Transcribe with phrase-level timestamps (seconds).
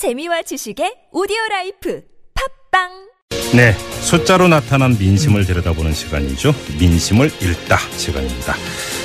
[0.00, 2.00] 재미와 지식의 오디오 라이프
[2.72, 2.88] 팟빵
[3.54, 6.54] 네, 숫자로 나타난 민심을 들여다보는 시간이죠.
[6.78, 8.54] 민심을 읽다 시간입니다.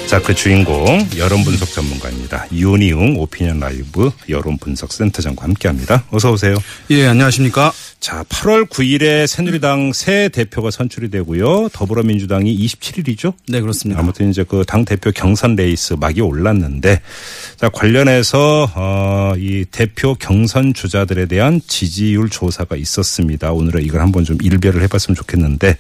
[0.08, 0.86] 자, 그 주인공
[1.18, 2.48] 여론 분석 전문가입니다.
[2.54, 6.06] 윤희웅 오피니언 라이브 여론 분석 센터장과 함께합니다.
[6.12, 6.56] 어서 오세요.
[6.92, 7.74] 예, 안녕하십니까.
[8.00, 11.70] 자, 8월 9일에 새누리당 새 대표가 선출이 되고요.
[11.74, 13.34] 더불어민주당이 27일이죠.
[13.48, 14.00] 네, 그렇습니다.
[14.00, 17.02] 아무튼 이제 그 당 대표 경선 레이스 막이 올랐는데
[17.58, 23.52] 자 관련해서 어 이 대표 경선 주자들에 대한 지지율 조사가 있었습니다.
[23.52, 25.76] 오늘은 이걸 한번 좀 일별을 해 봤으면 좋겠는데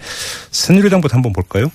[0.52, 1.71] 새누리당부터 한번 볼까요?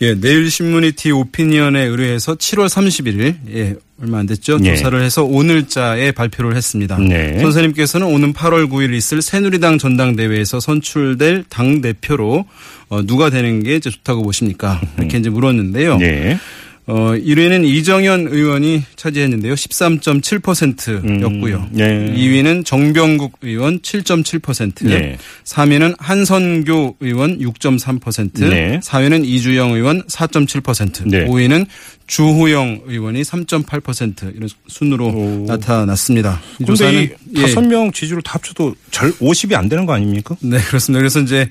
[0.00, 4.58] 예, 내일 신문이 티 오피니언에 의뢰해서 7월 31일, 예, 얼마 안 됐죠.
[4.64, 4.76] 예.
[4.76, 6.98] 조사를 해서 오늘자에 발표를 했습니다.
[6.98, 7.38] 네.
[7.38, 12.46] 선생님께서는 오는 8월 9일 있을 새누리당 전당대회에서 선출될 당 대표로
[12.88, 14.80] 어, 누가 되는 게 이제 좋다고 보십니까?
[14.98, 15.98] 이렇게 이제 물었는데요.
[15.98, 16.38] 네.
[16.86, 19.54] 어, 1위는 이정현 의원이 차지했는데요.
[19.54, 21.68] 13.7%였고요.
[21.70, 22.12] 네.
[22.14, 25.18] 2위는 정병국 의원 7.7%, 네.
[25.44, 28.80] 3위는 한선교 의원 6.3%, 네.
[28.82, 31.26] 4위는 이주영 의원 4.7%, 네.
[31.26, 31.66] 5위는
[32.08, 35.44] 주호영 의원이 3.8% 이런 순으로 오.
[35.46, 36.40] 나타났습니다.
[36.58, 37.42] 이 근데 이 조사는 예.
[37.42, 40.34] 다섯 명 지지율 다 합쳐도 절 50이 안 되는 거 아닙니까?
[40.40, 40.98] 네, 그렇습니다.
[40.98, 41.48] 그래서 이제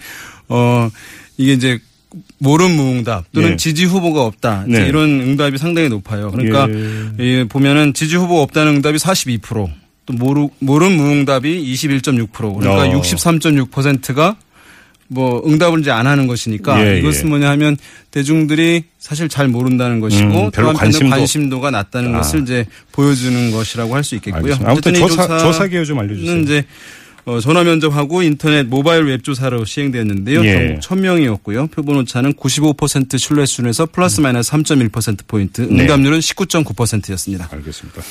[0.49, 0.89] 어
[1.37, 1.79] 이게 이제
[2.39, 3.57] 모른 무응답 또는 네.
[3.57, 4.87] 지지 후보가 없다 네.
[4.87, 6.31] 이런 응답이 상당히 높아요.
[6.31, 6.67] 그러니까
[7.19, 9.41] 예, 보면은 지지 후보가 없다는 응답이 42%,
[10.05, 13.01] 또 모르 모른 무응답이 21.6% 그러니까 어.
[13.01, 14.35] 63.6%가
[15.11, 17.29] 뭐 응답을 이제 안 하는 것이니까 예, 이것은 예.
[17.29, 17.77] 뭐냐 하면
[18.11, 22.17] 대중들이 사실 잘 모른다는 것이고 음, 또 별로 관심도- 관심도가 낮다는 아.
[22.19, 24.37] 것을 이제 보여주는 것이라고 할 수 있겠고요.
[24.53, 24.71] 알겠습니다.
[24.71, 26.37] 아무튼 조사, 조사는 조사 개요 좀 알려주세요.
[26.41, 26.63] 이제
[27.25, 30.45] 어, 전화 면접하고 인터넷 모바일 웹 조사로 시행되었는데요.
[30.45, 30.79] 예.
[30.81, 31.71] 총 1000명이었고요.
[31.71, 35.81] 표본 오차는 95% 신뢰 수준에서 플러스 마이너스 3.1% 포인트, 네.
[35.83, 37.49] 응답률은 19.9%였습니다.
[37.51, 38.01] 알겠습니다.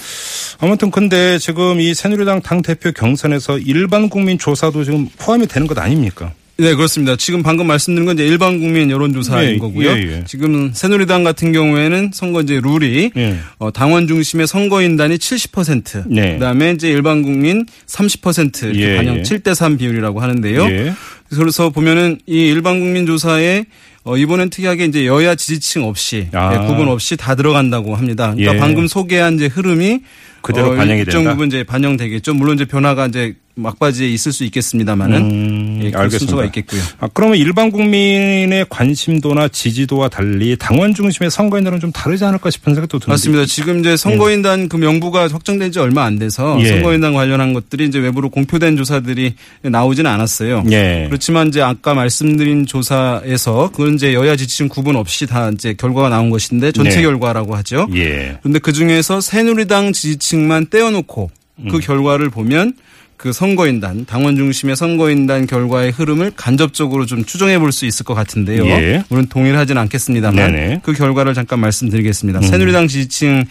[0.60, 5.78] 아무튼 근데 지금 이 새누리당 당 대표 경선에서 일반 국민 조사도 지금 포함이 되는 것
[5.78, 6.32] 아닙니까?
[6.60, 7.14] 네, 그렇습니다.
[7.14, 9.90] 지금 방금 말씀드린 건 이제 일반 국민 여론조사인 예, 거고요.
[9.90, 10.24] 예, 예.
[10.26, 13.36] 지금 새누리당 같은 경우에는 선거 이제 룰이 예.
[13.58, 16.32] 어, 당원 중심의 선거인단이 70%, 네.
[16.32, 19.22] 그다음에 이제 일반 국민 30% 이렇게 예, 반영 예.
[19.22, 20.64] 7대 3 비율이라고 하는데요.
[20.64, 20.94] 예.
[21.28, 23.64] 그래서 보면은 이 일반 국민 조사에
[24.02, 26.52] 어, 이번엔 특이하게 이제 여야 지지층 없이 아.
[26.54, 28.32] 예, 구분 없이 다 들어간다고 합니다.
[28.34, 28.58] 그러니까 예.
[28.58, 30.00] 방금 소개한 이제 흐름이
[30.42, 31.32] 그대로 반영이 일정 된다?
[31.34, 32.34] 부분 이제 반영되겠죠.
[32.34, 36.18] 물론 이제 변화가 이제 막바지에 있을 수 있겠습니다만은 음, 예, 그 알겠습니다.
[36.18, 36.80] 순서가 있겠고요.
[37.00, 42.98] 아, 그러면 일반 국민의 관심도나 지지도와 달리 당원 중심의 선거인들은 좀 다르지 않을까 싶은 생각도
[42.98, 43.12] 드는데.
[43.12, 43.46] 맞습니다.
[43.46, 46.68] 지금 이제 선거인단 그 명부가 확정된 지 얼마 안 돼서 예.
[46.68, 50.64] 선거인단 관련한 것들이 이제 외부로 공표된 조사들이 나오지는 않았어요.
[50.70, 51.06] 예.
[51.08, 56.30] 그렇지만 이제 아까 말씀드린 조사에서 그건 이제 여야 지지층 구분 없이 다 이제 결과가 나온
[56.30, 57.02] 것인데 전체 네.
[57.02, 57.88] 결과라고 하죠.
[57.94, 58.38] 예.
[58.40, 61.30] 그런데 그 중에서 새누리당 지지층만 떼어놓고
[61.60, 61.68] 음.
[61.70, 62.74] 그 결과를 보면
[63.18, 68.64] 그 선거인단 당원 중심의 선거인단 결과의 흐름을 간접적으로 좀 추정해 볼 수 있을 것 같은데요.
[68.66, 69.04] 예.
[69.10, 70.74] 물론 동일하지는 않겠습니다만 네네.
[70.76, 70.80] 음.
[70.82, 72.40] 그 결과를 잠깐 말씀드리겠습니다.
[72.42, 73.44] 새누리당 지지층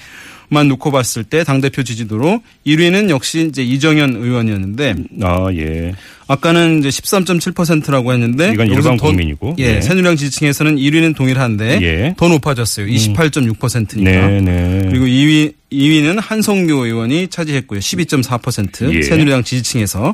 [0.49, 5.93] 만 놓고 봤을 때 당 대표 지지도로 1위는 역시 이제 이정현 의원이었는데 아, 예.
[6.29, 9.55] 아까는 이제 13.7%라고 했는데 이건 일반 더- 국민이고.
[9.59, 9.81] 예, 네.
[9.81, 12.13] 새누리당 지지층에서는 1위는 동일한데 예.
[12.17, 12.85] 더 높아졌어요.
[12.87, 14.09] 28.6%니까.
[14.27, 14.85] 네, 네.
[14.89, 17.79] 그리고 2위 2위는 한성교 의원이 차지했고요.
[17.79, 19.01] 12.4% 예.
[19.01, 20.13] 새누리당 지지층에서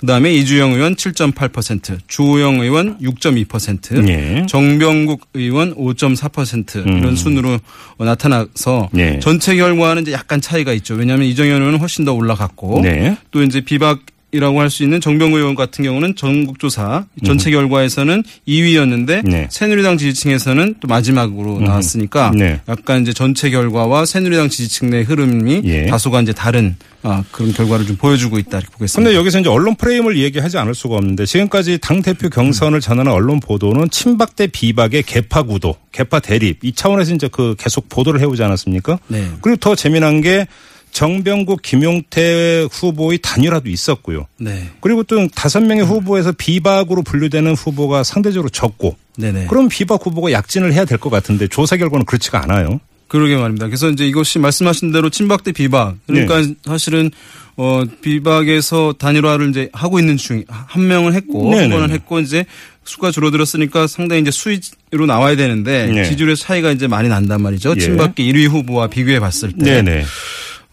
[0.00, 4.46] 그다음에 이주영 의원 7.8%, 주호영 의원 6.2%, 예.
[4.46, 6.98] 정병국 의원 5.4% 음.
[6.98, 7.58] 이런 순으로
[7.98, 9.18] 어, 나타나서 예.
[9.20, 10.94] 전체 결과는 이제 약간 차이가 있죠.
[10.94, 13.16] 왜냐하면 이정현 의원은 훨씬 더 올라갔고 네.
[13.30, 14.00] 또 이제 비박
[14.32, 19.48] 이라고 할 수 있는 정병구 의원 같은 경우는 전국조사 전체 결과에서는 2위였는데 네.
[19.50, 22.60] 새누리당 지지층에서는 또 마지막으로 나왔으니까 네.
[22.68, 25.86] 약간 이제 전체 결과와 새누리당 지지층 내 흐름이 예.
[25.86, 29.08] 다소가 이제 다른 아, 그런 결과를 좀 보여주고 있다 이렇게 보겠습니다.
[29.08, 33.40] 근데 여기서 이제 언론 프레임을 얘기하지 않을 수가 없는데 지금까지 당 대표 경선을 전하는 언론
[33.40, 38.42] 보도는 친박 대 비박의 개파 구도, 개파 대립 이 차원에서 이제 그 계속 보도를 해오지
[38.44, 38.98] 않았습니까?
[39.08, 39.26] 네.
[39.40, 40.46] 그리고 더 재미난 게
[40.92, 44.26] 정병국, 김용태 후보의 단일화도 있었고요.
[44.38, 44.68] 네.
[44.80, 49.46] 그리고 또 다섯 명의 후보에서 비박으로 분류되는 후보가 상대적으로 적고 네네.
[49.48, 52.80] 그럼 비박 후보가 약진을 해야 될 것 같은데 조사 결과는 그렇지가 않아요.
[53.08, 53.66] 그러게 말입니다.
[53.66, 55.96] 그래서 이제 이것이 말씀하신 대로 친박 대 비박.
[56.06, 56.54] 그러니까 네.
[56.64, 57.10] 사실은
[57.56, 61.62] 어 비박에서 단일화를 이제 하고 있는 중 한 명은 했고 네네.
[61.62, 62.44] 한 번은 했고 이제
[62.84, 66.04] 수가 줄어들었으니까 상당히 이제 수위로 나와야 되는데 네.
[66.04, 67.74] 지지율의 차이가 이제 많이 난단 말이죠.
[67.76, 67.80] 예.
[67.80, 69.82] 친박계 1위 후보와 비교해 봤을 때.
[69.82, 70.04] 네네.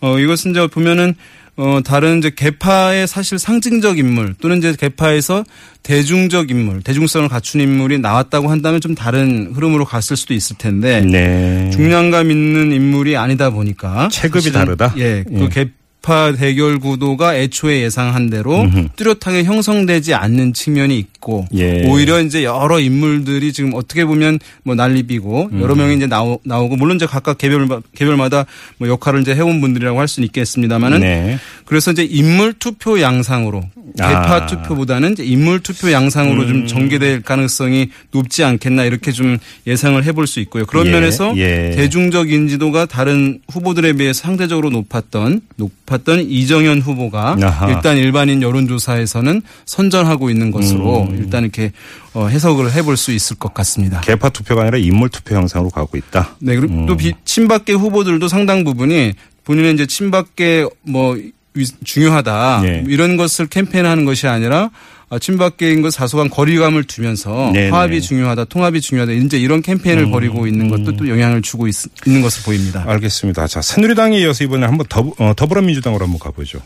[0.02, 1.16] 어 이것은 이제 보면은
[1.58, 5.44] 어, 다른 이제 개파의 사실 상징적 인물 또는 이제 개파에서
[5.82, 11.72] 대중적 인물, 대중성을 갖춘 인물이 나왔다고 한다면 좀 다른 흐름으로 갔을 수도 있을 텐데 네.
[11.72, 14.94] 중량감 있는 인물이 아니다 보니까 체급이 다르다?
[14.98, 15.50] 예, 그 예.
[15.50, 15.70] 개
[16.08, 18.66] 파 대결 구도가 애초에 예상한 대로
[18.96, 21.86] 뚜렷하게 형성되지 않는 측면이 있고 예.
[21.86, 25.80] 오히려 이제 여러 인물들이 지금 어떻게 보면 뭐 난립이고 여러 음.
[25.80, 28.46] 명이 이제 나오, 나오고 물론 이제 각각 개별 개별마다
[28.78, 31.40] 뭐 역할을 이제 해온 분들이라고 할 수는 있겠습니다만은 네.
[31.66, 33.64] 그래서 이제 인물 투표 양상으로
[33.98, 34.38] 개파 아.
[34.42, 34.48] 음.
[34.48, 40.66] 투표보다는 인물 투표 양상으로 좀 전개될 가능성이 높지 않겠나 이렇게 좀 예상을 해볼 수 있고요.
[40.66, 41.72] 그런 예, 면에서 예.
[41.76, 47.70] 대중적 인지도가 다른 후보들에 비해 상대적으로 높았던 높았던 이정현 후보가 아하.
[47.72, 51.18] 일단 일반인 여론조사에서는 선전하고 있는 것으로 음.
[51.18, 51.72] 일단 이렇게
[52.14, 54.02] 어, 해석을 해볼 수 있을 것 같습니다.
[54.02, 56.36] 개파 투표가 아니라 인물 투표 형상으로 가고 있다.
[56.40, 56.86] 네, 그리고 음.
[56.86, 61.32] 또 비- 친박계 후보들도 상당 부분이 본인은 이제 친박계 뭐 위-
[61.84, 62.84] 중요하다 예.
[62.88, 64.70] 이런 것을 캠페인하는 것이 아니라
[65.10, 67.70] 아, 친박계인 것 사소한 거리감을 두면서 네네.
[67.70, 67.74] 음.
[67.74, 71.76] 화합이 중요하다, 통합이 중요하다 이제 이런 캠페인을 벌이고 있는 것도 또 영향을 주고 있,
[72.06, 72.84] 는 것으로 보입니다.
[72.86, 73.48] 알겠습니다.
[73.48, 76.60] 자, 새누리당에 이어서 이번에 한번 더, 어, 더불어민주당으로 한번 가보죠.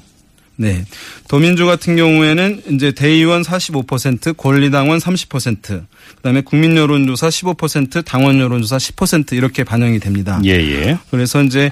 [0.56, 0.84] 네.
[1.28, 5.86] 더민주 같은 경우에는 이제 대의원 45%, 권리당원 30%,
[6.18, 10.40] 그다음에 국민 여론조사 15%, 당원 여론조사 10% 이렇게 반영이 됩니다.
[10.46, 10.98] 예, 예.
[11.10, 11.72] 그래서 이제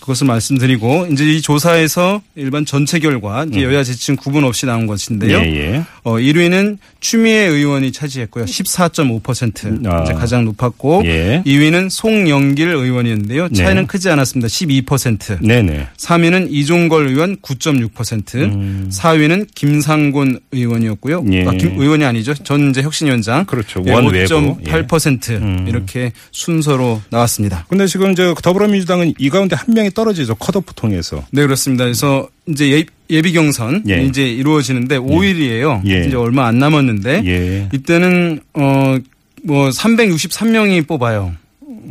[0.00, 5.38] 그것을 말씀드리고 이제 이 조사에서 일반 전체 결과 이제 여야 지층 구분 없이 나온 것인데요.
[5.38, 5.44] 음.
[5.44, 5.84] 예, 예.
[6.02, 8.44] 어 1위는 추미애 의원이 차지했고요.
[8.44, 10.02] 14.5% 아.
[10.02, 11.42] 이제 가장 높았고 예.
[11.46, 13.50] 2위는 송영길 의원이었는데요.
[13.50, 13.86] 차이는 네.
[13.86, 14.48] 크지 않았습니다.
[14.48, 15.46] 12%.
[15.46, 15.88] 네네.
[15.96, 21.20] 3위는 이종걸 의원 9.6%, 4위는 김상곤 의원이었고요.
[21.20, 21.32] 음.
[21.34, 21.46] 예.
[21.46, 22.34] 아, 김 의원이 아니죠.
[22.34, 23.44] 전 이제 혁신위원장.
[23.44, 23.82] 그렇죠.
[23.86, 24.56] 예, 원 외부.
[24.66, 24.70] 예.
[24.70, 27.66] 5.8% 이렇게 순서로 나왔습니다.
[27.68, 30.34] 근데 지금 이제 더불어민주당은 이 가운데 한 명이 떨어지죠.
[30.36, 31.24] 컷오프 통해서.
[31.30, 31.84] 네 그렇습니다.
[31.84, 34.02] 그래서 이제 예, 예비 경선 예.
[34.02, 35.82] 이제 이루어지는데 5일이에요.
[35.88, 36.06] 예.
[36.06, 37.68] 이제 얼마 안 남았는데 예.
[37.72, 41.34] 이때는 어뭐 363명이 뽑아요.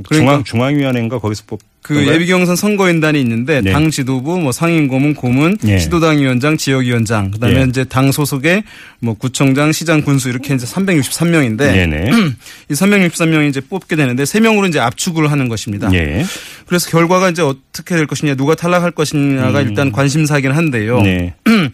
[0.08, 1.60] 그러니까 중앙, 중앙위원회인가 거기서 뽑.
[1.82, 3.72] 그 예비 경선 선거인단이 있는데 네.
[3.72, 5.80] 당 지도부, 뭐 상임 고문, 고문, 예.
[5.80, 7.66] 시도당 위원장, 지역 위원장, 그다음에 예.
[7.66, 8.64] 이제 당 소속의
[9.00, 12.12] 뭐 구청장, 시장 군수 이렇게 이제 363명인데 네네.
[12.70, 15.90] 이 363명이 이제 뽑게 되는데 3명으로 이제 압축을 하는 것입니다.
[15.94, 16.26] 예.
[16.66, 21.00] 그래서 결과가 이제 어떻게 될 것이냐, 누가 탈락할 것이냐가 일단 관심사긴 한데요.
[21.00, 21.04] 음.
[21.04, 21.34] 네.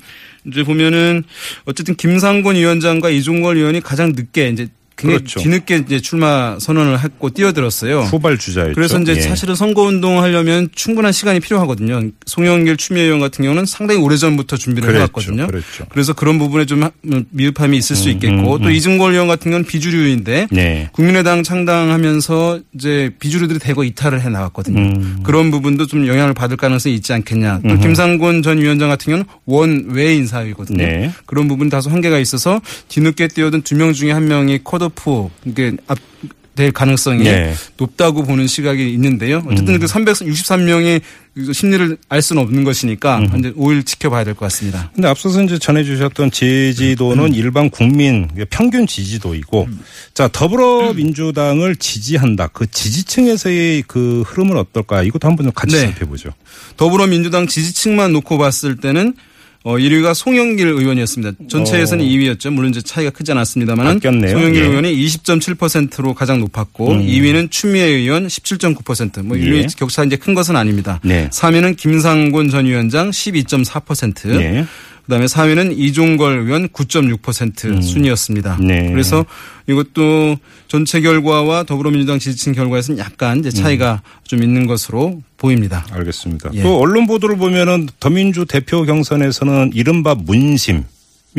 [0.48, 1.24] 이제 보면은
[1.66, 5.40] 어쨌든 김상곤 위원장과 이종걸 의원이 가장 늦게 이제 그렇죠.
[5.42, 8.02] 뒤늦게 이제 출마 선언을 했고 뛰어들었어요.
[8.04, 8.74] 후발 주자였죠.
[8.76, 9.22] 그래서 이제 예.
[9.22, 12.02] 사실은 선거 운동 하려면 충분한 시간이 필요하거든요.
[12.26, 14.98] 송영길 추미애 의원 같은 경우는 상당히 오래전부터 준비를 그랬죠.
[15.00, 15.48] 해왔거든요.
[15.48, 15.86] 그랬죠.
[15.90, 16.92] 그래서 그런 부분에 좀 하-
[17.30, 18.72] 미흡함이 있을 수 있겠고 음, 또 음.
[18.72, 20.90] 이승걸 의원 같은 경우는 비주류인데 네.
[20.94, 24.80] 국민의당 창당하면서 이제 비주류들이 대거 이탈을 해 나갔거든요.
[24.80, 25.20] 음.
[25.24, 27.62] 그런 부분도 좀 영향을 받을 가능성이 있지 않겠냐.
[27.68, 30.78] 또 김상곤 전 위원장 같은 경우는 원외 인사이거든요.
[30.78, 31.12] 네.
[31.26, 34.60] 그런 부분 다소 한계가 있어서 뒤늦게 뛰어든 두 명 중에 한 명이
[34.90, 35.98] 컷오프 이게 앞
[36.56, 37.54] 될 가능성이 네.
[37.78, 39.44] 높다고 보는 시각이 있는데요.
[39.46, 41.02] 어쨌든 그 363명의
[41.54, 44.90] 심리를 알 수는 없는 것이니까 이제 5일 지켜봐야 될 것 같습니다.
[44.96, 47.34] 근데 앞서서 이제 전해주셨던 지지도는 음.
[47.34, 49.68] 일반 국민 평균 지지도이고,
[50.14, 52.48] 자 더불어민주당을 지지한다.
[52.48, 55.04] 그 지지층에서의 그 흐름은 어떨까?
[55.04, 55.82] 이것도 한번 좀 같이 네.
[55.82, 56.30] 살펴보죠.
[56.78, 59.14] 더불어민주당 지지층만 놓고 봤을 때는
[59.66, 61.48] 어 1위가 송영길 의원이었습니다.
[61.50, 62.08] 전체에서는 어.
[62.08, 62.52] 2위였죠.
[62.52, 64.38] 물론 이제 차이가 크지 않았습니다만 바뀌었네요.
[64.38, 64.68] 송영길 예.
[64.68, 69.42] 의원이 20.7%로 가장 높았고 2위는 추미애 의원 17.9%뭐 예.
[69.42, 71.00] 1위 격차 이제 큰 것은 아닙니다.
[71.04, 71.28] 네.
[71.32, 74.38] 3위는 김상곤 전 위원장 12.4%.
[74.38, 74.66] 네.
[75.06, 78.58] 그다음에 4위는 이종걸 의원 9.6% 순이었습니다.
[78.62, 78.90] 네.
[78.92, 79.26] 그래서
[79.68, 85.86] 이것도 전체 결과와 더불어민주당 지지층 결과에서는 약간 이제 차이가 좀 있는 것으로 보입니다.
[85.92, 86.52] 알겠습니다.
[86.54, 86.64] 예.
[86.64, 90.84] 또 언론 보도를 보면은 더민주 대표 경선에서는 이른바 문심이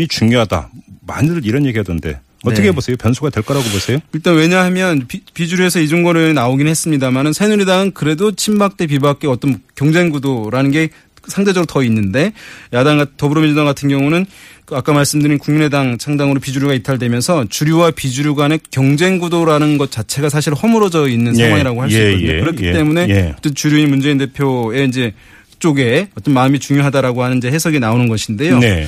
[0.09, 0.71] 중요하다.
[1.07, 2.73] 많이들 이런 얘기하던데 어떻게 네.
[2.73, 2.97] 보세요?
[2.97, 3.99] 변수가 될 거라고 보세요?
[4.13, 10.11] 일단 왜냐하면 비, 비주류에서 이종걸 의원이 나오긴 했습니다만은 새누리당은 그래도 친박 대 비박의 어떤 경쟁
[10.11, 10.91] 구도라는 게
[11.29, 12.33] 상대적으로 더 있는데
[12.73, 14.27] 야당 같- 더불어민주당 같은 경우는
[14.65, 20.55] 그 아까 말씀드린 국민의당 창당으로 비주류가 이탈되면서 주류와 비주류 간의 경쟁 구도라는 것 자체가 사실
[20.55, 22.33] 허물어져 있는 예, 상황이라고 할수 예, 있거든요.
[22.33, 23.35] 예, 그렇기 예, 때문에 예.
[23.55, 25.13] 주류인 문재인 대표의 이제
[25.59, 28.59] 쪽에 어떤 마음이 중요하다라고 하는 이제 해석이 나오는 것인데요.
[28.59, 28.87] 네.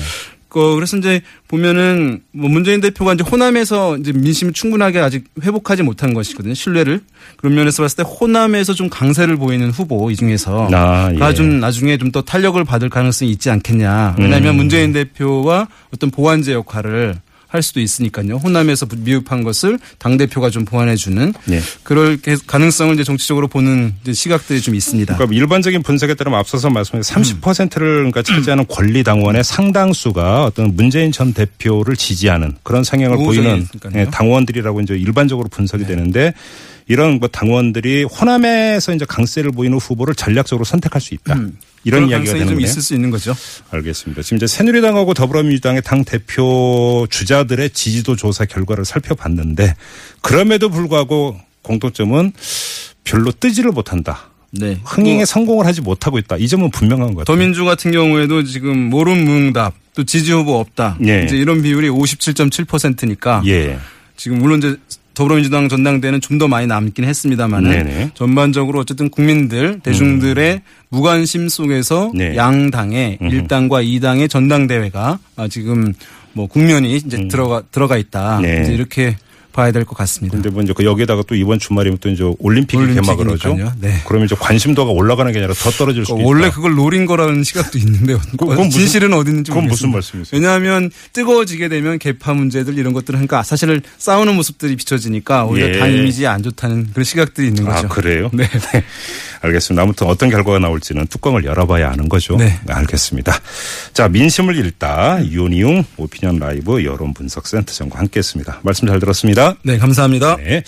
[0.49, 6.13] 그 그래서 이제 보면은 뭐 문재인 대표가 이제 호남에서 이제 민심을 충분하게 아직 회복하지 못한
[6.13, 6.53] 것이거든요.
[6.53, 7.01] 신뢰를
[7.37, 11.17] 그런 면에서 봤을 때 호남에서 좀 강세를 보이는 후보 이 중에서 아, 예.
[11.17, 14.15] 가좀 나중에 좀 더 탄력을 받을 가능성이 있지 않겠냐.
[14.17, 14.57] 왜냐하면 음.
[14.57, 17.15] 문재인 대표와 어떤 보완제 역할을
[17.49, 18.35] 할 수도 있으니까요.
[18.35, 21.59] 호남에서 미흡한 것을 당 대표가 좀 보완해 주는 네.
[21.83, 25.15] 그럴 게- 가능성을 이제 정치적으로 보는 이제 시각들이 좀 있습니다.
[25.15, 31.33] 그러니까 일반적인 분석에 따르면 앞서서 말씀하신 30%를 그러니까 차지하는 권리 당원의 상당수가 어떤 문재인 전
[31.33, 33.67] 대표를 지지하는 그런 성향을 보이는.
[33.95, 36.33] 예, 당원들이라고 이제 일반적으로 분석이 되는데
[36.89, 41.35] 이런 뭐 당원들이 호남에서 이제 강세를 보이는 후보를 전략적으로 선택할 수 있다.
[41.35, 42.65] 이런 그런 이야기가 되는 좀 거네요.
[42.67, 43.35] 있을 수 있는 거죠.
[43.69, 44.23] 알겠습니다.
[44.23, 49.75] 지금 이제 새누리당하고 더불어민주당의 당 대표 주자들의 지지도 조사 결과를 살펴봤는데
[50.21, 52.33] 그럼에도 불구하고 공통점은
[53.03, 54.31] 별로 뜨지를 못한다.
[54.51, 54.79] 네.
[54.83, 56.37] 흥행에 성공을 하지 못하고 있다.
[56.37, 57.35] 이 점은 분명한 것 같아요.
[57.35, 60.97] 더민주 같은 경우에도 지금 모름 무응답 또 지지 후보 없다.
[61.05, 61.23] 예.
[61.25, 63.77] 이제 이런 비율이 57.7%니까 예.
[64.17, 64.75] 지금 물론 이제
[65.13, 68.11] 더불어민주당 전당대회는 좀 더 많이 남긴 했습니다만은 네네.
[68.13, 72.35] 전반적으로 어쨌든 국민들 대중들의 무관심 속에서 네.
[72.37, 73.35] 양당의 음흠.
[73.35, 75.93] 일당과이당의 전당대회가 아, 지금
[76.31, 78.37] 뭐 국면이 이제 들어가 들어가 있다.
[78.37, 78.43] 음.
[78.43, 78.61] 네.
[78.63, 79.17] 이제 이렇게
[79.51, 80.33] 봐야 될 것 같습니다.
[80.35, 83.55] 근데 뭐 이제 그 여기에다가 또 이번 주말이면 또 이제 올림픽이 개막을 하죠.
[83.79, 84.01] 네.
[84.07, 86.27] 그러면 이제 관심도가 올라가는 게 아니라 더 떨어질 수도 있다.
[86.27, 88.19] 원래 그걸 노린 거라는 시각도 있는데요.
[88.37, 89.95] 그건 진실은 어디 있는지 그건 무슨 모르겠습니다.
[90.29, 90.39] 말씀이세요?
[90.39, 95.79] 왜냐하면 뜨거워지게 되면 개파 문제들 이런 것들을 하니까 사실 싸우는 모습들이 비춰지니까 오히려 예.
[95.79, 97.85] 당 이미지에 안 좋다는 그런 시각들이 있는 거죠.
[97.85, 98.29] 아, 그래요?
[98.33, 98.47] 네.
[99.41, 99.83] 알겠습니다.
[99.83, 102.35] 아무튼 어떤 결과가 나올지는 뚜껑을 열어봐야 아는 거죠.
[102.37, 102.59] 네.
[102.67, 103.33] 알겠습니다.
[103.93, 108.59] 자, 민심을 읽다 윤이용 오피니언 라이브 여론 분석 센터장과 함께 했습니다.
[108.63, 109.55] 말씀 잘 들었습니다.
[109.63, 110.37] 네, 감사합니다.
[110.37, 110.63] 네.